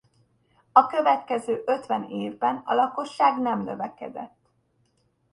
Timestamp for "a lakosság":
2.65-3.37